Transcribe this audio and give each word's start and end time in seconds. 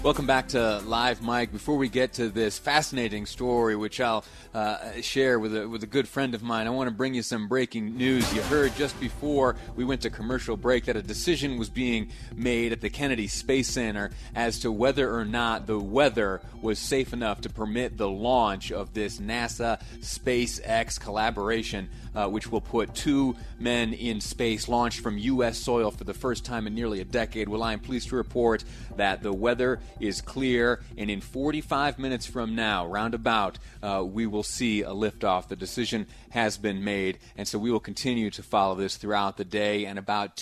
Welcome 0.00 0.26
back 0.26 0.46
to 0.50 0.78
Live 0.86 1.22
Mic. 1.22 1.50
Before 1.50 1.76
we 1.76 1.88
get 1.88 2.12
to 2.14 2.28
this 2.28 2.56
fascinating 2.56 3.26
story, 3.26 3.74
which 3.74 4.00
I'll 4.00 4.24
uh, 4.54 5.00
share 5.00 5.40
with 5.40 5.56
a, 5.56 5.68
with 5.68 5.82
a 5.82 5.88
good 5.88 6.06
friend 6.06 6.36
of 6.36 6.42
mine, 6.42 6.68
I 6.68 6.70
want 6.70 6.88
to 6.88 6.94
bring 6.94 7.14
you 7.14 7.22
some 7.22 7.48
breaking 7.48 7.96
news. 7.96 8.32
You 8.32 8.40
heard 8.42 8.76
just 8.76 8.98
before 9.00 9.56
we 9.74 9.84
went 9.84 10.02
to 10.02 10.10
commercial 10.10 10.56
break 10.56 10.84
that 10.84 10.94
a 10.94 11.02
decision 11.02 11.58
was 11.58 11.68
being 11.68 12.10
made 12.32 12.70
at 12.70 12.80
the 12.80 12.90
Kennedy 12.90 13.26
Space 13.26 13.70
Center 13.70 14.12
as 14.36 14.60
to 14.60 14.70
whether 14.70 15.12
or 15.12 15.24
not 15.24 15.66
the 15.66 15.80
weather 15.80 16.42
was 16.62 16.78
safe 16.78 17.12
enough 17.12 17.40
to 17.40 17.48
permit 17.48 17.98
the 17.98 18.08
launch 18.08 18.70
of 18.70 18.94
this 18.94 19.18
NASA 19.18 19.82
SpaceX 19.98 21.00
collaboration, 21.00 21.88
uh, 22.14 22.28
which 22.28 22.52
will 22.52 22.60
put 22.60 22.94
two 22.94 23.34
men 23.58 23.92
in 23.92 24.20
space 24.20 24.68
launched 24.68 25.00
from 25.00 25.18
U.S. 25.18 25.58
soil 25.58 25.90
for 25.90 26.04
the 26.04 26.14
first 26.14 26.44
time 26.44 26.68
in 26.68 26.74
nearly 26.76 27.00
a 27.00 27.04
decade. 27.04 27.48
Well, 27.48 27.64
I 27.64 27.72
am 27.72 27.80
pleased 27.80 28.10
to 28.10 28.16
report 28.16 28.62
that 28.96 29.24
the 29.24 29.32
weather 29.32 29.80
is 30.00 30.20
clear, 30.20 30.82
and 30.96 31.10
in 31.10 31.20
45 31.20 31.98
minutes 31.98 32.26
from 32.26 32.54
now, 32.54 32.86
roundabout, 32.86 33.58
uh, 33.82 34.04
we 34.04 34.26
will 34.26 34.42
see 34.42 34.82
a 34.82 34.90
liftoff. 34.90 35.48
The 35.48 35.56
decision 35.56 36.06
has 36.30 36.56
been 36.58 36.84
made, 36.84 37.18
and 37.36 37.46
so 37.46 37.58
we 37.58 37.70
will 37.70 37.80
continue 37.80 38.30
to 38.30 38.42
follow 38.42 38.74
this 38.74 38.96
throughout 38.96 39.36
the 39.36 39.44
day. 39.44 39.86
And 39.86 39.98
about 39.98 40.36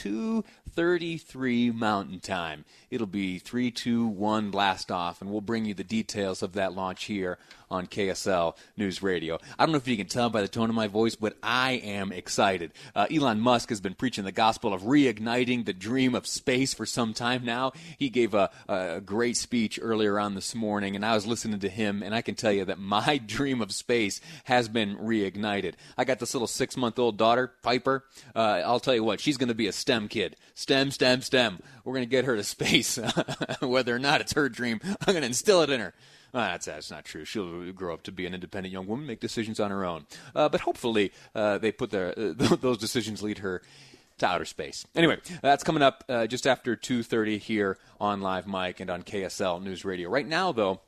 2:33 0.77 1.75
Mountain 1.75 2.21
Time, 2.21 2.67
it'll 2.91 3.07
be 3.07 3.39
three, 3.39 3.71
two, 3.71 4.07
one 4.07 4.51
blast 4.51 4.91
off, 4.93 5.23
and 5.23 5.31
we'll 5.31 5.41
bring 5.41 5.65
you 5.65 5.73
the 5.73 5.83
details 5.83 6.43
of 6.43 6.53
that 6.53 6.75
launch 6.75 7.05
here 7.05 7.39
on 7.71 7.87
KSL 7.87 8.57
News 8.77 9.03
Radio. 9.03 9.39
I 9.59 9.65
don't 9.65 9.73
know 9.73 9.79
if 9.79 9.89
you 9.89 9.97
can 9.97 10.07
tell 10.07 10.31
by 10.31 10.43
the 10.43 10.49
tone 10.49 10.69
of 10.69 10.77
my 10.77 10.87
voice, 10.87 11.17
but 11.17 11.37
I 11.43 11.73
am 11.73 12.13
excited. 12.13 12.73
Uh, 12.95 13.07
Elon 13.11 13.41
Musk 13.41 13.71
has 13.71 13.81
been 13.81 13.95
preaching 13.95 14.25
the 14.25 14.33
gospel 14.33 14.73
of 14.73 14.83
reigniting 14.83 15.65
the 15.65 15.73
dream 15.73 16.15
of 16.15 16.27
space 16.27 16.75
for 16.75 16.87
some 16.87 17.13
time 17.13 17.45
now. 17.45 17.73
He 17.99 18.09
gave 18.09 18.35
a, 18.35 18.51
a 18.69 19.01
great 19.01 19.37
speech 19.37 19.81
earlier 19.83 20.19
on 20.19 20.35
this 20.35 20.55
morning, 20.55 20.95
and 20.95 21.05
I 21.05 21.15
was 21.15 21.27
listening 21.27 21.61
to 21.61 21.69
him, 21.69 22.03
and 22.03 22.15
I 22.15 22.23
can 22.23 22.35
tell 22.35 22.53
you 22.53 22.65
that 22.67 22.79
my 22.79 23.19
dream 23.27 23.61
of 23.61 23.73
space 23.73 24.21
has 24.45 24.69
been 24.69 24.97
reignited. 24.97 25.75
I 25.97 26.05
got 26.05 26.19
this 26.19 26.35
little 26.35 26.47
six 26.47 26.77
month 26.77 26.99
old 26.99 27.17
daughter, 27.17 27.53
Piper. 27.63 28.05
Uh, 28.35 28.63
I'll 28.65 28.81
tell 28.81 28.95
you 28.95 29.05
what, 29.05 29.21
she's 29.21 29.37
going 29.37 29.49
to 29.49 29.55
be 29.55 29.67
a 29.67 29.73
STEM 29.73 30.09
kid. 30.09 30.37
STEM, 30.67 30.91
STEM, 30.91 31.23
STEM. 31.23 31.61
We're 31.85 31.93
going 31.93 32.07
to 32.07 32.11
get 32.11 32.25
her 32.25 32.35
to 32.35 32.43
space. 32.43 32.99
Whether 33.61 33.95
or 33.95 34.01
not 34.01 34.21
it's 34.21 34.33
her 34.33 34.49
dream, 34.49 34.81
I'm 34.85 35.13
going 35.13 35.21
to 35.21 35.29
instill 35.29 35.63
it 35.63 35.71
in 35.71 35.79
her. 35.79 35.95
Uh, 36.35 36.49
that's, 36.49 36.67
that's 36.67 36.91
not 36.91 37.05
true. 37.05 37.25
She'll 37.25 37.71
grow 37.71 37.95
up 37.95 38.03
to 38.03 38.11
be 38.11 38.27
an 38.27 38.35
independent 38.35 38.73
young 38.73 38.89
woman, 38.89 39.07
make 39.07 39.21
decisions 39.21 39.61
on 39.61 39.71
her 39.71 39.85
own. 39.85 40.07
Uh, 40.35 40.49
but 40.49 40.63
hopefully, 40.63 41.13
uh, 41.37 41.59
they 41.59 41.71
put 41.71 41.91
their, 41.91 42.19
uh, 42.19 42.33
those 42.61 42.79
decisions 42.79 43.23
lead 43.23 43.39
her 43.39 43.63
to 44.19 44.27
outer 44.27 44.45
space. 44.45 44.85
Anyway, 44.97 45.19
that's 45.41 45.63
coming 45.63 45.85
up 45.85 46.03
uh, 46.09 46.27
just 46.27 46.49
after 46.49 46.75
2:30 46.75 47.39
here 47.39 47.79
on 48.01 48.21
Live 48.21 48.49
Mic 48.49 48.81
and 48.81 48.91
on 48.91 49.05
KSL 49.05 49.63
News 49.63 49.85
Radio. 49.85 50.11
Right 50.11 50.27
now, 50.27 50.51
though 50.51 50.81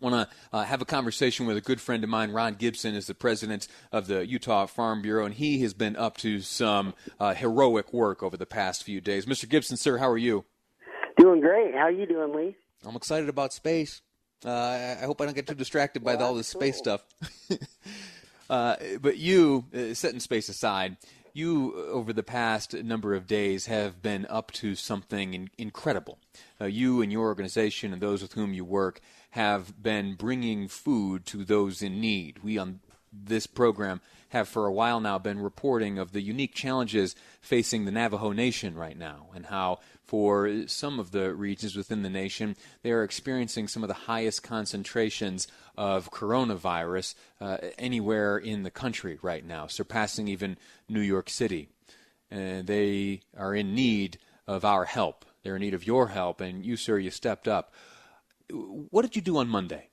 want 0.00 0.14
to 0.14 0.36
uh, 0.52 0.64
have 0.64 0.82
a 0.82 0.84
conversation 0.84 1.46
with 1.46 1.56
a 1.56 1.60
good 1.60 1.80
friend 1.80 2.04
of 2.04 2.10
mine. 2.10 2.30
Ron 2.30 2.54
Gibson 2.54 2.94
is 2.94 3.06
the 3.06 3.14
president 3.14 3.68
of 3.92 4.06
the 4.06 4.26
Utah 4.26 4.66
Farm 4.66 5.02
Bureau, 5.02 5.24
and 5.24 5.34
he 5.34 5.62
has 5.62 5.74
been 5.74 5.96
up 5.96 6.16
to 6.18 6.40
some 6.40 6.94
uh, 7.18 7.34
heroic 7.34 7.92
work 7.92 8.22
over 8.22 8.36
the 8.36 8.46
past 8.46 8.82
few 8.82 9.00
days. 9.00 9.26
Mr. 9.26 9.48
Gibson, 9.48 9.76
sir, 9.76 9.98
how 9.98 10.08
are 10.08 10.18
you? 10.18 10.44
Doing 11.16 11.40
great. 11.40 11.74
How 11.74 11.82
are 11.82 11.90
you 11.90 12.06
doing, 12.06 12.34
Lee? 12.34 12.56
I'm 12.84 12.96
excited 12.96 13.28
about 13.28 13.52
space. 13.52 14.02
Uh, 14.44 14.96
I 15.00 15.04
hope 15.04 15.20
I 15.20 15.24
don't 15.24 15.34
get 15.34 15.46
too 15.46 15.54
distracted 15.54 16.04
by 16.04 16.16
well, 16.16 16.28
all 16.28 16.34
this 16.34 16.52
cool. 16.52 16.60
space 16.60 16.76
stuff. 16.76 17.04
Uh, 18.48 18.76
but 19.00 19.16
you, 19.16 19.64
uh, 19.74 19.94
setting 19.94 20.20
space 20.20 20.48
aside, 20.48 20.96
you 21.34 21.74
over 21.90 22.12
the 22.12 22.22
past 22.22 22.72
number 22.72 23.14
of 23.14 23.26
days 23.26 23.66
have 23.66 24.00
been 24.00 24.24
up 24.30 24.52
to 24.52 24.74
something 24.74 25.34
in- 25.34 25.50
incredible. 25.58 26.18
Uh, 26.60 26.66
you 26.66 27.02
and 27.02 27.10
your 27.10 27.26
organization 27.26 27.92
and 27.92 28.00
those 28.00 28.22
with 28.22 28.34
whom 28.34 28.54
you 28.54 28.64
work 28.64 29.00
have 29.30 29.82
been 29.82 30.14
bringing 30.14 30.68
food 30.68 31.26
to 31.26 31.44
those 31.44 31.82
in 31.82 32.00
need. 32.00 32.38
We 32.44 32.56
on 32.56 32.78
this 33.24 33.46
program 33.46 34.00
have 34.30 34.48
for 34.48 34.66
a 34.66 34.72
while 34.72 35.00
now 35.00 35.18
been 35.18 35.38
reporting 35.38 35.98
of 35.98 36.12
the 36.12 36.20
unique 36.20 36.54
challenges 36.54 37.14
facing 37.40 37.84
the 37.84 37.92
Navajo 37.92 38.32
Nation 38.32 38.74
right 38.74 38.98
now 38.98 39.26
and 39.34 39.46
how 39.46 39.78
for 40.02 40.66
some 40.66 40.98
of 40.98 41.12
the 41.12 41.32
regions 41.34 41.76
within 41.76 42.02
the 42.02 42.10
nation 42.10 42.56
they 42.82 42.90
are 42.90 43.04
experiencing 43.04 43.68
some 43.68 43.84
of 43.84 43.88
the 43.88 43.94
highest 43.94 44.42
concentrations 44.42 45.46
of 45.76 46.10
coronavirus 46.10 47.14
uh, 47.40 47.58
anywhere 47.78 48.36
in 48.36 48.64
the 48.64 48.70
country 48.70 49.18
right 49.22 49.44
now, 49.44 49.66
surpassing 49.66 50.28
even 50.28 50.56
New 50.88 51.00
York 51.00 51.30
City. 51.30 51.68
And 52.30 52.66
they 52.66 53.20
are 53.36 53.54
in 53.54 53.74
need 53.74 54.18
of 54.46 54.64
our 54.64 54.84
help. 54.84 55.24
They're 55.42 55.56
in 55.56 55.62
need 55.62 55.74
of 55.74 55.86
your 55.86 56.08
help, 56.08 56.40
and 56.40 56.64
you, 56.64 56.76
sir, 56.76 56.98
you 56.98 57.10
stepped 57.10 57.46
up. 57.46 57.72
What 58.50 59.02
did 59.02 59.14
you 59.14 59.22
do 59.22 59.36
on 59.38 59.48
Monday? 59.48 59.88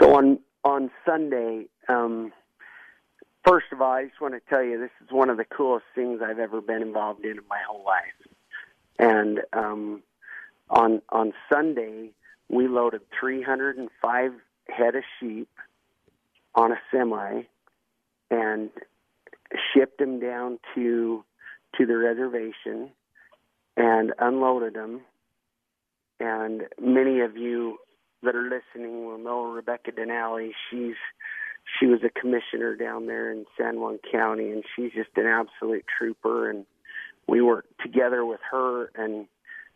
So 0.00 0.14
on 0.14 0.38
on 0.68 0.90
Sunday, 1.06 1.64
um, 1.88 2.30
first 3.46 3.66
of 3.72 3.80
all, 3.80 3.92
I 3.92 4.04
just 4.04 4.20
want 4.20 4.34
to 4.34 4.40
tell 4.50 4.62
you 4.62 4.78
this 4.78 4.90
is 5.02 5.10
one 5.10 5.30
of 5.30 5.38
the 5.38 5.44
coolest 5.46 5.86
things 5.94 6.20
I've 6.22 6.38
ever 6.38 6.60
been 6.60 6.82
involved 6.82 7.24
in 7.24 7.38
in 7.38 7.48
my 7.48 7.58
whole 7.66 7.84
life. 7.84 8.34
And 8.98 9.40
um, 9.54 10.02
on 10.68 11.00
on 11.08 11.32
Sunday, 11.50 12.10
we 12.50 12.68
loaded 12.68 13.00
305 13.18 14.32
head 14.68 14.94
of 14.94 15.02
sheep 15.18 15.48
on 16.54 16.72
a 16.72 16.78
semi 16.90 17.44
and 18.30 18.68
shipped 19.72 19.98
them 19.98 20.20
down 20.20 20.58
to 20.74 21.24
to 21.78 21.86
the 21.86 21.96
reservation 21.96 22.90
and 23.78 24.12
unloaded 24.18 24.74
them. 24.74 25.00
And 26.20 26.64
many 26.78 27.20
of 27.20 27.38
you 27.38 27.78
that 28.22 28.34
are 28.34 28.42
listening 28.42 29.06
will 29.06 29.18
know 29.18 29.44
Rebecca 29.44 29.92
Benally. 29.92 30.50
She's 30.70 30.96
she 31.78 31.86
was 31.86 32.00
a 32.02 32.08
commissioner 32.08 32.76
down 32.76 33.06
there 33.06 33.30
in 33.30 33.44
San 33.58 33.80
Juan 33.80 33.98
County, 34.10 34.50
and 34.50 34.64
she's 34.74 34.92
just 34.92 35.10
an 35.16 35.26
absolute 35.26 35.84
trooper. 35.98 36.50
And 36.50 36.64
we 37.26 37.42
worked 37.42 37.80
together 37.80 38.24
with 38.24 38.40
her, 38.50 38.90
and 38.94 39.26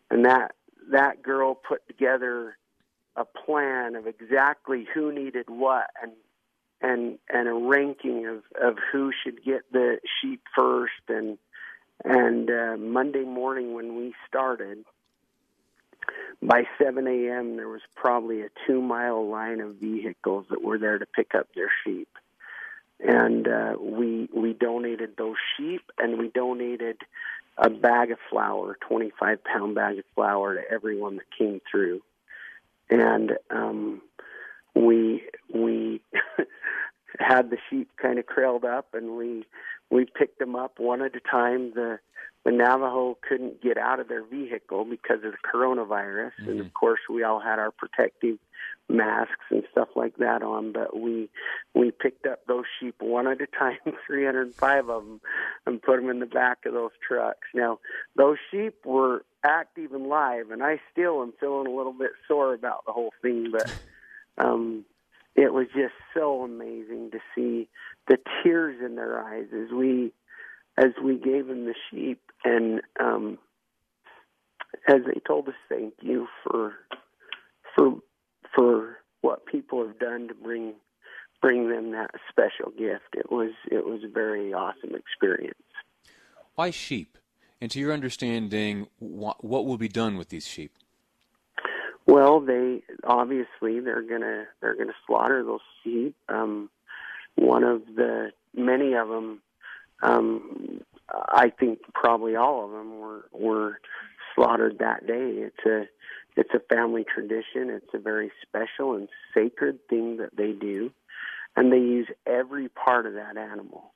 and 0.09 0.25
that 0.25 0.55
that 0.91 1.21
girl 1.21 1.55
put 1.55 1.87
together 1.87 2.57
a 3.15 3.25
plan 3.25 3.95
of 3.95 4.07
exactly 4.07 4.87
who 4.93 5.11
needed 5.11 5.45
what, 5.49 5.87
and 6.01 6.11
and 6.81 7.19
and 7.29 7.47
a 7.47 7.53
ranking 7.53 8.25
of 8.27 8.43
of 8.61 8.77
who 8.91 9.11
should 9.23 9.43
get 9.43 9.71
the 9.71 9.99
sheep 10.21 10.41
first. 10.55 10.93
And 11.07 11.37
and 12.03 12.49
uh, 12.49 12.77
Monday 12.77 13.23
morning 13.23 13.75
when 13.75 13.95
we 13.97 14.13
started, 14.27 14.83
by 16.47 16.63
7 16.77 17.07
a.m., 17.07 17.55
there 17.55 17.69
was 17.69 17.81
probably 17.95 18.41
a 18.41 18.49
two 18.67 18.81
mile 18.81 19.27
line 19.27 19.61
of 19.61 19.75
vehicles 19.75 20.45
that 20.49 20.61
were 20.61 20.77
there 20.77 20.97
to 20.97 21.05
pick 21.05 21.35
up 21.35 21.47
their 21.55 21.71
sheep. 21.83 22.09
And 22.99 23.47
uh, 23.47 23.73
we 23.79 24.29
we 24.33 24.53
donated 24.53 25.17
those 25.17 25.35
sheep, 25.57 25.81
and 25.97 26.17
we 26.17 26.29
donated 26.29 26.97
a 27.57 27.69
bag 27.69 28.11
of 28.11 28.17
flour, 28.29 28.77
25 28.87 29.43
pound 29.43 29.75
bag 29.75 29.99
of 29.99 30.05
flour, 30.15 30.55
to 30.55 30.61
everyone 30.71 31.17
that 31.17 31.25
came 31.37 31.59
through. 31.69 32.01
And 32.89 33.33
um, 33.49 34.01
we 34.73 35.23
we 35.53 36.01
had 37.19 37.49
the 37.49 37.57
sheep 37.69 37.89
kind 38.01 38.19
of 38.19 38.27
trailed 38.27 38.63
up, 38.63 38.93
and 38.93 39.17
we 39.17 39.45
we 39.93 40.05
picked 40.05 40.39
them 40.39 40.55
up 40.55 40.79
one 40.79 41.01
at 41.01 41.15
a 41.15 41.19
time. 41.19 41.71
The 41.75 41.99
the 42.43 42.51
Navajo 42.51 43.17
couldn't 43.27 43.61
get 43.61 43.77
out 43.77 44.01
of 44.01 44.09
their 44.09 44.23
vehicle 44.23 44.83
because 44.83 45.23
of 45.23 45.31
the 45.31 45.37
coronavirus, 45.53 46.31
mm-hmm. 46.41 46.49
and 46.49 46.59
of 46.59 46.73
course 46.73 46.99
we 47.09 47.23
all 47.23 47.39
had 47.39 47.59
our 47.59 47.71
protective 47.71 48.37
masks 48.89 49.45
and 49.49 49.63
stuff 49.71 49.89
like 49.95 50.17
that 50.17 50.41
on. 50.41 50.73
But 50.73 50.99
we 50.99 51.29
we 51.75 51.91
picked 51.91 52.25
up 52.25 52.45
those 52.47 52.65
sheep 52.79 52.95
one 52.99 53.27
at 53.27 53.39
a 53.39 53.47
time, 53.47 53.77
305 54.07 54.89
of 54.89 55.05
them, 55.05 55.21
and 55.67 55.81
put 55.81 55.97
them 55.97 56.09
in 56.09 56.19
the 56.19 56.25
back 56.25 56.65
of 56.65 56.73
those 56.73 56.91
trucks. 57.07 57.47
Now 57.53 57.79
those 58.17 58.37
sheep 58.49 58.85
were 58.85 59.23
active 59.45 59.93
and 59.93 60.07
live, 60.07 60.49
and 60.49 60.63
I 60.63 60.81
still 60.91 61.21
am 61.21 61.33
feeling 61.39 61.67
a 61.67 61.75
little 61.75 61.93
bit 61.93 62.11
sore 62.27 62.53
about 62.55 62.85
the 62.85 62.93
whole 62.93 63.13
thing, 63.21 63.51
but. 63.51 63.71
um 64.35 64.83
it 65.35 65.53
was 65.53 65.67
just 65.75 65.93
so 66.13 66.43
amazing 66.43 67.11
to 67.11 67.19
see 67.35 67.67
the 68.07 68.17
tears 68.43 68.77
in 68.83 68.95
their 68.95 69.23
eyes 69.23 69.47
as 69.53 69.71
we 69.71 70.11
as 70.77 70.91
we 71.03 71.17
gave 71.17 71.47
them 71.47 71.65
the 71.65 71.75
sheep 71.89 72.21
and 72.43 72.81
um 72.99 73.37
as 74.87 75.01
they 75.05 75.19
told 75.25 75.47
us 75.47 75.55
thank 75.69 75.93
you 76.01 76.27
for 76.43 76.73
for 77.75 77.95
for 78.55 78.97
what 79.21 79.45
people 79.45 79.85
have 79.85 79.97
done 79.99 80.27
to 80.27 80.33
bring 80.33 80.73
bring 81.43 81.69
them 81.69 81.91
that 81.91 82.11
special 82.29 82.71
gift. 82.71 83.15
It 83.15 83.31
was 83.31 83.51
it 83.69 83.85
was 83.85 84.01
a 84.03 84.07
very 84.07 84.53
awesome 84.53 84.95
experience. 84.95 85.57
Why 86.55 86.71
sheep? 86.71 87.17
And 87.59 87.69
to 87.71 87.79
your 87.79 87.93
understanding, 87.93 88.87
what, 88.99 89.43
what 89.43 89.65
will 89.65 89.77
be 89.77 89.87
done 89.87 90.17
with 90.17 90.29
these 90.29 90.45
sheep? 90.45 90.73
Well, 92.05 92.41
they 92.41 92.83
obviously 93.03 93.79
they're 93.79 94.01
gonna 94.01 94.45
they're 94.61 94.75
gonna 94.75 94.93
slaughter 95.07 95.43
those 95.43 95.61
sheep. 95.83 96.15
Um, 96.27 96.69
one 97.35 97.63
of 97.63 97.81
the 97.95 98.31
many 98.53 98.93
of 98.93 99.07
them, 99.07 99.41
um, 100.01 100.81
I 101.09 101.49
think 101.49 101.79
probably 101.93 102.35
all 102.35 102.65
of 102.65 102.71
them 102.71 102.99
were 102.99 103.25
were 103.31 103.79
slaughtered 104.35 104.79
that 104.79 105.07
day. 105.07 105.47
It's 105.47 105.65
a 105.65 105.87
it's 106.35 106.53
a 106.53 106.73
family 106.73 107.05
tradition. 107.05 107.69
It's 107.69 107.93
a 107.93 107.99
very 107.99 108.31
special 108.41 108.95
and 108.95 109.07
sacred 109.33 109.79
thing 109.87 110.17
that 110.17 110.35
they 110.35 110.51
do, 110.51 110.91
and 111.55 111.71
they 111.71 111.77
use 111.77 112.07
every 112.25 112.67
part 112.67 113.05
of 113.05 113.13
that 113.13 113.37
animal. 113.37 113.93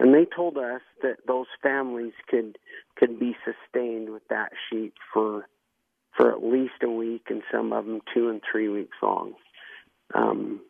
And 0.00 0.14
they 0.14 0.24
told 0.24 0.56
us 0.56 0.80
that 1.02 1.18
those 1.26 1.46
families 1.62 2.14
could 2.28 2.58
could 2.96 3.18
be 3.18 3.36
sustained 3.44 4.10
with 4.10 4.26
that 4.28 4.52
sheep 4.68 4.94
for 5.12 5.46
for 6.18 6.32
at 6.32 6.42
least 6.42 6.82
a 6.82 6.90
week, 6.90 7.26
and 7.30 7.42
some 7.50 7.72
of 7.72 7.86
them 7.86 8.00
two 8.12 8.28
and 8.28 8.42
three 8.50 8.68
weeks 8.68 8.96
long. 9.00 9.34
Um, 10.12 10.60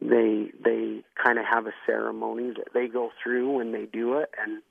they 0.00 0.50
they 0.64 1.02
kind 1.22 1.38
of 1.38 1.44
have 1.44 1.66
a 1.66 1.74
ceremony 1.84 2.52
that 2.56 2.72
they 2.72 2.86
go 2.86 3.10
through 3.22 3.56
when 3.56 3.72
they 3.72 3.84
do 3.84 4.18
it, 4.18 4.30
and 4.40 4.62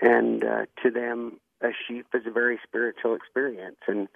and 0.00 0.42
uh, 0.42 0.66
to 0.82 0.90
them, 0.90 1.38
a 1.60 1.68
sheep 1.86 2.06
is 2.14 2.22
a 2.26 2.30
very 2.30 2.58
spiritual 2.66 3.14
experience, 3.14 3.76
and 3.86 4.08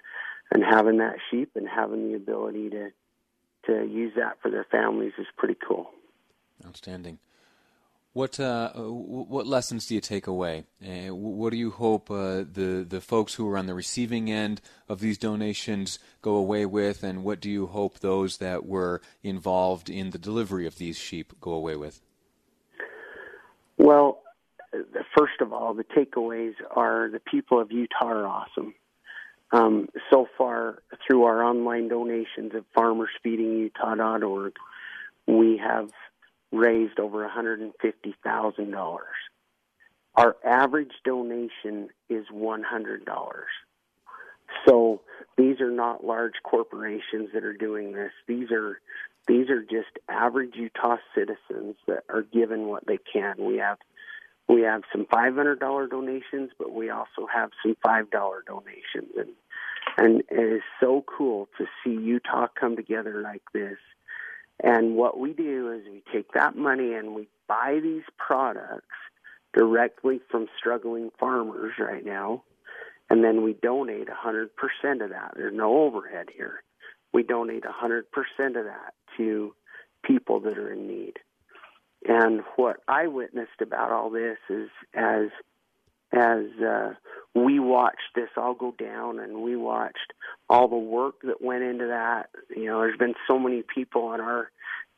and 0.51 0.63
having 0.63 0.97
that 0.97 1.17
sheep 1.29 1.51
and 1.55 1.67
having 1.69 2.09
the 2.09 2.15
ability 2.15 2.69
to 2.71 2.89
to 3.67 3.85
use 3.85 4.13
that 4.17 4.41
for 4.41 4.49
their 4.49 4.65
families 4.65 5.13
is 5.19 5.27
pretty 5.37 5.57
cool. 5.67 5.91
Outstanding. 6.65 7.19
What 8.13 8.41
uh, 8.41 8.73
what 8.73 9.47
lessons 9.47 9.85
do 9.85 9.95
you 9.95 10.01
take 10.01 10.27
away? 10.27 10.65
Uh, 10.85 11.15
what 11.15 11.51
do 11.51 11.57
you 11.57 11.71
hope 11.71 12.11
uh, 12.11 12.43
the 12.51 12.85
the 12.87 12.99
folks 12.99 13.35
who 13.35 13.47
are 13.47 13.57
on 13.57 13.67
the 13.67 13.73
receiving 13.73 14.29
end 14.29 14.59
of 14.89 14.99
these 14.99 15.17
donations 15.17 15.97
go 16.21 16.35
away 16.35 16.65
with, 16.65 17.03
and 17.03 17.23
what 17.23 17.39
do 17.39 17.49
you 17.49 17.67
hope 17.67 17.99
those 17.99 18.37
that 18.37 18.65
were 18.65 19.01
involved 19.23 19.89
in 19.89 20.09
the 20.09 20.17
delivery 20.17 20.67
of 20.67 20.77
these 20.77 20.97
sheep 20.97 21.31
go 21.39 21.53
away 21.53 21.77
with? 21.77 22.01
Well, 23.77 24.21
first 25.17 25.39
of 25.39 25.53
all, 25.53 25.73
the 25.73 25.85
takeaways 25.85 26.55
are 26.69 27.09
the 27.09 27.19
people 27.19 27.61
of 27.61 27.71
Utah 27.71 28.07
are 28.07 28.27
awesome. 28.27 28.73
Um, 29.53 29.87
so 30.09 30.27
far, 30.37 30.83
through 31.05 31.23
our 31.23 31.43
online 31.43 31.87
donations 31.87 32.51
at 32.55 32.63
FarmersFeedingUtah.org, 32.75 34.53
we 35.27 35.57
have 35.57 35.91
raised 36.51 36.99
over 36.99 37.27
$150,000. 37.27 38.97
Our 40.15 40.35
average 40.45 40.91
donation 41.05 41.89
is 42.09 42.25
$100. 42.33 42.63
So 44.67 45.01
these 45.37 45.61
are 45.61 45.71
not 45.71 46.03
large 46.03 46.33
corporations 46.43 47.29
that 47.33 47.43
are 47.43 47.53
doing 47.53 47.93
this. 47.93 48.11
These 48.27 48.51
are 48.51 48.79
these 49.27 49.49
are 49.49 49.61
just 49.61 49.99
average 50.09 50.55
Utah 50.55 50.97
citizens 51.15 51.75
that 51.87 52.03
are 52.09 52.23
given 52.23 52.67
what 52.67 52.85
they 52.85 52.97
can. 52.97 53.35
We 53.39 53.57
have 53.57 53.77
we 54.49 54.61
have 54.63 54.81
some 54.91 55.05
five 55.11 55.35
hundred 55.35 55.59
dollar 55.59 55.87
donations, 55.87 56.51
but 56.57 56.73
we 56.73 56.89
also 56.89 57.27
have 57.33 57.51
some 57.63 57.75
five 57.81 58.09
dollar 58.11 58.43
donations, 58.45 59.13
and 59.17 59.29
and 59.97 60.23
it 60.29 60.53
is 60.55 60.61
so 60.79 61.03
cool 61.07 61.47
to 61.57 61.65
see 61.83 61.91
Utah 61.91 62.47
come 62.59 62.75
together 62.75 63.21
like 63.21 63.43
this 63.53 63.77
and 64.59 64.95
what 64.95 65.19
we 65.19 65.33
do 65.33 65.71
is 65.71 65.83
we 65.91 66.03
take 66.13 66.33
that 66.33 66.55
money 66.55 66.93
and 66.93 67.15
we 67.15 67.27
buy 67.47 67.79
these 67.81 68.03
products 68.17 68.85
directly 69.53 70.19
from 70.29 70.47
struggling 70.57 71.09
farmers 71.19 71.73
right 71.79 72.05
now. 72.05 72.43
And 73.09 73.23
then 73.23 73.43
we 73.43 73.53
donate 73.53 74.07
100% 74.07 74.45
of 75.03 75.09
that. 75.09 75.33
There's 75.35 75.53
no 75.53 75.79
overhead 75.79 76.29
here. 76.33 76.63
We 77.13 77.23
donate 77.23 77.63
100% 77.63 78.03
of 78.39 78.65
that 78.65 78.93
to 79.17 79.53
people 80.03 80.39
that 80.41 80.57
are 80.57 80.71
in 80.71 80.87
need. 80.87 81.19
And 82.07 82.41
what 82.55 82.77
I 82.87 83.07
witnessed 83.07 83.61
about 83.61 83.91
all 83.91 84.09
this 84.09 84.37
is 84.49 84.69
as 84.93 85.27
as 86.13 86.45
uh, 86.61 86.93
we 87.33 87.59
watched 87.59 88.15
this 88.15 88.29
all 88.35 88.53
go 88.53 88.73
down 88.77 89.19
and 89.19 89.41
we 89.41 89.55
watched 89.55 90.13
all 90.49 90.67
the 90.67 90.75
work 90.75 91.15
that 91.23 91.41
went 91.41 91.63
into 91.63 91.87
that. 91.87 92.29
You 92.55 92.65
know, 92.65 92.79
there's 92.79 92.97
been 92.97 93.15
so 93.27 93.39
many 93.39 93.63
people 93.63 94.03
on 94.03 94.19
our 94.19 94.51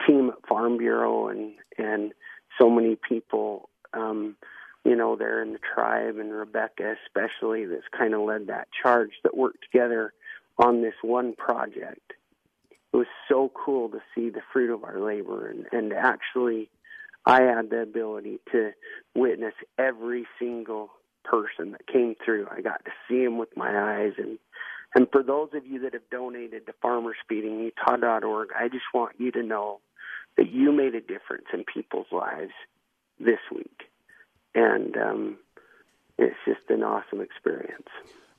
team 0.08 0.30
at 0.30 0.48
Farm 0.48 0.78
Bureau 0.78 1.28
and 1.28 1.54
and 1.78 2.14
so 2.60 2.70
many 2.70 2.96
people 2.96 3.70
um 3.94 4.36
you 4.84 4.96
know 4.96 5.16
there 5.16 5.42
in 5.42 5.54
the 5.54 5.60
tribe 5.60 6.18
and 6.18 6.32
Rebecca 6.32 6.96
especially 7.06 7.66
that's 7.66 7.88
kind 7.98 8.14
of 8.14 8.22
led 8.22 8.48
that 8.48 8.68
charge 8.82 9.12
that 9.24 9.38
worked 9.38 9.64
together 9.64 10.14
on 10.58 10.82
this 10.82 10.96
one 11.02 11.34
project. 11.36 12.14
It 12.92 12.98
was 12.98 13.08
so 13.28 13.52
cool 13.54 13.90
to 13.90 14.02
see 14.14 14.30
the 14.30 14.42
fruit 14.52 14.74
of 14.74 14.84
our 14.84 15.00
labor 15.00 15.48
and 15.48 15.66
and 15.72 15.94
actually 15.94 16.70
I 17.26 17.44
had 17.44 17.70
the 17.70 17.82
ability 17.82 18.40
to 18.52 18.72
witness 19.16 19.54
every 19.78 20.26
single 20.40 20.90
person 21.34 21.72
that 21.72 21.88
came 21.88 22.16
through. 22.24 22.48
I 22.52 22.62
got 22.62 22.86
to 22.86 22.92
see 23.08 23.24
him 23.24 23.38
with 23.38 23.56
my 23.58 24.02
eyes 24.02 24.14
and 24.18 24.38
and 24.96 25.08
for 25.12 25.24
those 25.24 25.50
of 25.54 25.66
you 25.66 25.80
that 25.80 25.94
have 25.94 26.08
donated 26.12 26.68
to 26.68 26.74
farmersfeedingutah.org, 26.84 28.50
I 28.56 28.68
just 28.68 28.86
want 28.94 29.16
you 29.18 29.32
to 29.32 29.42
know 29.42 29.80
that 30.38 30.52
you 30.52 30.72
made 30.72 30.94
a 30.94 31.02
difference 31.02 31.46
in 31.52 31.64
people's 31.64 32.12
lives 32.12 32.52
this 33.20 33.40
week. 33.52 33.90
And 34.54 34.96
um, 34.96 35.38
it's 36.20 36.36
just 36.46 36.70
an 36.70 36.84
awesome 36.84 37.22
experience. 37.22 37.88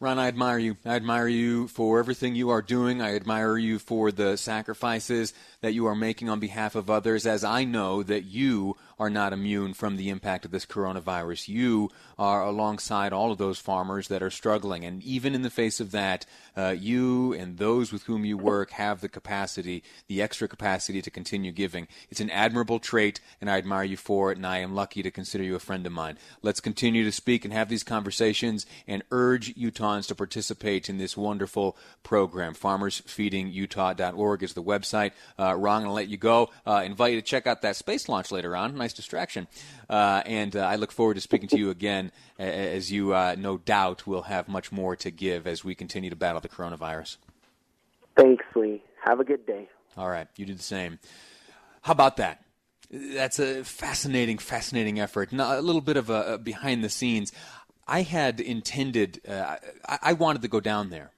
Ron, 0.00 0.18
I 0.18 0.28
admire 0.28 0.58
you. 0.58 0.76
I 0.84 0.96
admire 0.96 1.28
you 1.28 1.66
for 1.68 1.98
everything 1.98 2.34
you 2.34 2.50
are 2.50 2.62
doing. 2.62 3.00
I 3.00 3.16
admire 3.16 3.56
you 3.56 3.78
for 3.78 4.12
the 4.12 4.36
sacrifices 4.36 5.32
that 5.60 5.72
you 5.72 5.86
are 5.86 5.94
making 5.94 6.28
on 6.28 6.40
behalf 6.40 6.74
of 6.74 6.90
others, 6.90 7.26
as 7.26 7.42
I 7.42 7.64
know 7.64 8.02
that 8.02 8.24
you 8.24 8.76
are 8.98 9.10
not 9.10 9.32
immune 9.32 9.72
from 9.74 9.96
the 9.96 10.10
impact 10.10 10.44
of 10.44 10.50
this 10.50 10.66
coronavirus. 10.66 11.48
You 11.48 11.90
are 12.18 12.42
alongside 12.42 13.12
all 13.12 13.30
of 13.30 13.38
those 13.38 13.58
farmers 13.58 14.08
that 14.08 14.22
are 14.22 14.30
struggling. 14.30 14.84
And 14.84 15.02
even 15.02 15.34
in 15.34 15.42
the 15.42 15.50
face 15.50 15.80
of 15.80 15.92
that, 15.92 16.26
uh, 16.56 16.74
you 16.78 17.32
and 17.32 17.58
those 17.58 17.92
with 17.92 18.04
whom 18.04 18.24
you 18.24 18.36
work 18.36 18.70
have 18.72 19.00
the 19.00 19.08
capacity, 19.08 19.82
the 20.08 20.20
extra 20.20 20.48
capacity 20.48 21.00
to 21.02 21.10
continue 21.10 21.52
giving. 21.52 21.86
It's 22.10 22.20
an 22.20 22.30
admirable 22.30 22.78
trait, 22.78 23.20
and 23.40 23.50
I 23.50 23.58
admire 23.58 23.84
you 23.84 23.96
for 23.96 24.32
it, 24.32 24.36
and 24.36 24.46
I 24.46 24.58
am 24.58 24.74
lucky 24.74 25.02
to 25.02 25.10
consider 25.10 25.44
you 25.44 25.54
a 25.54 25.60
friend 25.60 25.86
of 25.86 25.92
mine. 25.92 26.18
Let's 26.42 26.60
continue 26.60 27.04
to 27.04 27.12
speak 27.12 27.44
and 27.44 27.52
have 27.52 27.68
these 27.68 27.84
conversations 27.84 28.66
and 28.86 29.02
urge 29.10 29.54
Utahns 29.54 30.08
to 30.08 30.14
participate 30.14 30.88
in 30.88 30.98
this 30.98 31.16
wonderful 31.16 31.76
program. 32.02 32.54
FarmersFeedingUtah.org 32.54 34.42
is 34.42 34.54
the 34.54 34.62
website. 34.62 35.12
Uh, 35.38 35.54
Ron, 35.54 35.84
going 35.84 35.90
to 35.90 35.94
let 35.94 36.08
you 36.08 36.16
go. 36.16 36.50
Uh, 36.66 36.82
invite 36.84 37.12
you 37.12 37.20
to 37.20 37.26
check 37.26 37.46
out 37.46 37.62
that 37.62 37.76
space 37.76 38.08
launch 38.08 38.32
later 38.32 38.56
on 38.56 38.76
nice 38.84 38.92
distraction. 38.92 39.48
Uh, 39.88 40.22
and 40.26 40.54
uh, 40.54 40.60
I 40.60 40.76
look 40.76 40.92
forward 40.92 41.14
to 41.14 41.20
speaking 41.20 41.48
to 41.48 41.58
you 41.58 41.70
again, 41.70 42.12
as 42.38 42.92
you 42.92 43.14
uh, 43.14 43.34
no 43.38 43.56
doubt 43.56 44.06
will 44.06 44.22
have 44.22 44.46
much 44.46 44.70
more 44.70 44.94
to 44.96 45.10
give 45.10 45.46
as 45.46 45.64
we 45.64 45.74
continue 45.74 46.10
to 46.10 46.16
battle 46.16 46.40
the 46.40 46.48
coronavirus. 46.48 47.16
Thanks, 48.16 48.44
Lee. 48.54 48.82
Have 49.04 49.20
a 49.20 49.24
good 49.24 49.46
day. 49.46 49.68
All 49.96 50.10
right, 50.10 50.28
you 50.36 50.44
do 50.44 50.54
the 50.54 50.62
same. 50.62 50.98
How 51.82 51.92
about 51.92 52.16
that? 52.18 52.44
That's 52.90 53.38
a 53.38 53.64
fascinating, 53.64 54.38
fascinating 54.38 55.00
effort. 55.00 55.32
Now, 55.32 55.58
a 55.58 55.62
little 55.62 55.80
bit 55.80 55.96
of 55.96 56.10
a, 56.10 56.34
a 56.34 56.38
behind 56.38 56.84
the 56.84 56.90
scenes. 56.90 57.32
I 57.86 58.02
had 58.02 58.40
intended, 58.40 59.20
uh, 59.28 59.56
I, 59.88 59.98
I 60.02 60.12
wanted 60.12 60.42
to 60.42 60.48
go 60.48 60.60
down 60.60 60.90
there. 60.90 61.10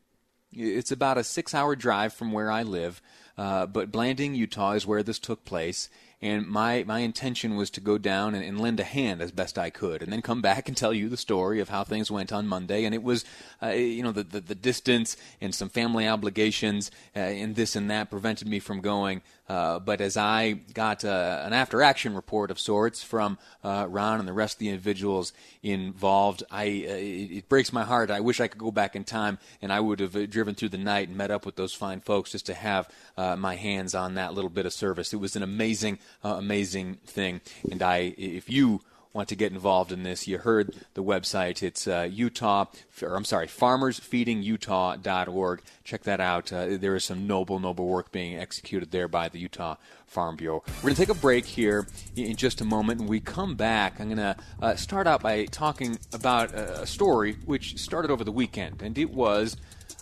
It's 0.52 0.92
about 0.92 1.18
a 1.18 1.24
six 1.24 1.54
hour 1.54 1.76
drive 1.76 2.12
from 2.12 2.32
where 2.32 2.50
I 2.50 2.62
live, 2.62 3.02
uh, 3.36 3.66
but 3.66 3.92
Blanding, 3.92 4.34
Utah 4.34 4.72
is 4.72 4.86
where 4.86 5.02
this 5.02 5.18
took 5.18 5.44
place 5.44 5.90
and 6.22 6.46
my 6.46 6.82
my 6.84 7.00
intention 7.00 7.56
was 7.56 7.68
to 7.70 7.80
go 7.80 7.98
down 7.98 8.34
and, 8.34 8.42
and, 8.42 8.58
lend 8.58 8.80
a 8.80 8.84
hand 8.84 9.20
as 9.20 9.30
best 9.30 9.58
I 9.58 9.68
could, 9.68 10.02
and 10.02 10.10
then 10.10 10.22
come 10.22 10.40
back 10.40 10.66
and 10.66 10.76
tell 10.76 10.94
you 10.94 11.08
the 11.08 11.16
story 11.16 11.60
of 11.60 11.68
how 11.68 11.84
things 11.84 12.10
went 12.10 12.32
on 12.32 12.46
Monday. 12.46 12.84
And 12.84 12.94
it 12.94 13.02
was, 13.02 13.24
uh, 13.62 13.68
you 13.68 14.02
know, 14.02 14.12
the, 14.12 14.22
the, 14.22 14.40
the 14.40 14.54
distance 14.54 15.16
and 15.40 15.54
some 15.54 15.68
family 15.68 16.08
obligations 16.08 16.90
uh, 17.14 17.18
and 17.18 17.54
this 17.54 17.76
and 17.76 17.90
that 17.90 18.10
prevented 18.10 18.48
me 18.48 18.60
from 18.60 18.80
going. 18.80 19.20
Uh, 19.48 19.78
but 19.78 20.00
as 20.00 20.16
I 20.16 20.52
got 20.74 21.04
uh, 21.04 21.42
an 21.44 21.52
after 21.52 21.82
action 21.82 22.14
report 22.14 22.50
of 22.50 22.58
sorts 22.58 23.02
from 23.02 23.38
uh, 23.62 23.86
Ron 23.88 24.18
and 24.18 24.28
the 24.28 24.32
rest 24.32 24.56
of 24.56 24.58
the 24.58 24.68
individuals 24.68 25.32
involved, 25.62 26.42
I 26.50 26.64
uh, 26.64 26.96
it 27.38 27.48
breaks 27.48 27.72
my 27.72 27.84
heart. 27.84 28.10
I 28.10 28.20
wish 28.20 28.40
I 28.40 28.48
could 28.48 28.58
go 28.58 28.72
back 28.72 28.96
in 28.96 29.04
time 29.04 29.38
and 29.62 29.72
I 29.72 29.80
would 29.80 30.00
have 30.00 30.16
uh, 30.16 30.26
driven 30.26 30.54
through 30.54 30.70
the 30.70 30.78
night 30.78 31.08
and 31.08 31.16
met 31.16 31.30
up 31.30 31.46
with 31.46 31.56
those 31.56 31.74
fine 31.74 32.00
folks 32.00 32.32
just 32.32 32.46
to 32.46 32.54
have 32.54 32.88
uh, 33.16 33.36
my 33.36 33.54
hands 33.54 33.94
on 33.94 34.14
that 34.14 34.34
little 34.34 34.50
bit 34.50 34.66
of 34.66 34.72
service. 34.72 35.12
It 35.12 35.20
was 35.20 35.36
an 35.36 35.42
amazing, 35.42 35.98
amazing 36.24 36.98
thing. 37.06 37.40
And 37.70 37.82
I, 37.82 38.14
if 38.18 38.50
you 38.50 38.82
want 39.16 39.28
to 39.30 39.34
get 39.34 39.50
involved 39.50 39.90
in 39.92 40.02
this, 40.02 40.28
you 40.28 40.36
heard 40.36 40.74
the 40.92 41.02
website. 41.02 41.62
It's 41.62 41.88
uh, 41.88 42.06
Utah, 42.10 42.66
or 43.00 43.16
I'm 43.16 43.24
sorry, 43.24 43.46
farmersfeedingutah.org. 43.46 45.62
Check 45.84 46.02
that 46.02 46.20
out. 46.20 46.52
Uh, 46.52 46.76
there 46.76 46.94
is 46.94 47.06
some 47.06 47.26
noble, 47.26 47.58
noble 47.58 47.86
work 47.86 48.12
being 48.12 48.38
executed 48.38 48.90
there 48.90 49.08
by 49.08 49.30
the 49.30 49.38
Utah 49.38 49.76
Farm 50.06 50.36
Bureau. 50.36 50.62
We're 50.66 50.82
going 50.82 50.96
to 50.96 51.00
take 51.00 51.08
a 51.08 51.14
break 51.14 51.46
here 51.46 51.86
in 52.14 52.36
just 52.36 52.60
a 52.60 52.64
moment. 52.64 53.00
When 53.00 53.08
we 53.08 53.20
come 53.20 53.54
back, 53.54 53.98
I'm 53.98 54.08
going 54.08 54.18
to 54.18 54.36
uh, 54.60 54.76
start 54.76 55.06
out 55.06 55.22
by 55.22 55.46
talking 55.46 55.98
about 56.12 56.54
a 56.54 56.86
story 56.86 57.38
which 57.46 57.78
started 57.78 58.10
over 58.10 58.22
the 58.22 58.32
weekend, 58.32 58.82
and 58.82 58.98
it 58.98 59.10
was 59.10 59.56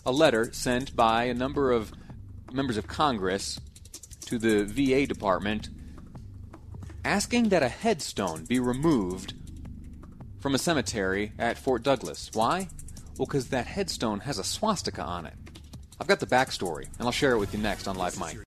a 0.05 0.11
letter 0.11 0.51
sent 0.51 0.93
by 0.93 1.23
a 1.23 1.33
number 1.33 1.71
of 1.71 1.93
members 2.51 2.75
of 2.75 2.87
Congress 2.87 3.61
to 4.25 4.37
the 4.37 4.65
VA 4.65 5.07
department 5.07 5.69
asking 7.05 7.49
that 7.49 7.61
a 7.61 7.69
headstone 7.69 8.43
be 8.45 8.59
removed 8.59 9.35
from 10.39 10.55
a 10.55 10.57
cemetery 10.57 11.31
at 11.37 11.57
Fort 11.57 11.83
Douglas. 11.83 12.31
Why? 12.33 12.67
Well, 13.17 13.27
because 13.27 13.49
that 13.49 13.67
headstone 13.67 14.21
has 14.21 14.39
a 14.39 14.43
swastika 14.43 15.03
on 15.03 15.27
it. 15.27 15.35
I've 16.01 16.07
got 16.07 16.19
the 16.19 16.25
backstory, 16.25 16.87
and 16.97 17.05
I'll 17.05 17.11
share 17.11 17.33
it 17.33 17.37
with 17.37 17.53
you 17.53 17.59
next 17.59 17.87
on 17.87 17.95
Live 17.95 18.19
Mic. 18.19 18.37